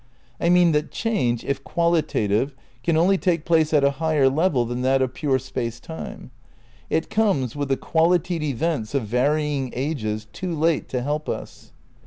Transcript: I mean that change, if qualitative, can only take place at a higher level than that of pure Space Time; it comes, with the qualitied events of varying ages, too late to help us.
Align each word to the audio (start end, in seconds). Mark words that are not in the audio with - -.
I 0.39 0.49
mean 0.49 0.71
that 0.71 0.89
change, 0.89 1.43
if 1.45 1.63
qualitative, 1.63 2.55
can 2.81 2.97
only 2.97 3.19
take 3.19 3.45
place 3.45 3.71
at 3.71 3.83
a 3.83 3.91
higher 4.01 4.29
level 4.29 4.65
than 4.65 4.81
that 4.81 4.99
of 4.99 5.13
pure 5.13 5.37
Space 5.37 5.79
Time; 5.79 6.31
it 6.89 7.11
comes, 7.11 7.55
with 7.55 7.69
the 7.69 7.77
qualitied 7.77 8.41
events 8.41 8.95
of 8.95 9.05
varying 9.05 9.71
ages, 9.75 10.25
too 10.33 10.55
late 10.57 10.89
to 10.89 11.03
help 11.03 11.29
us. 11.29 11.71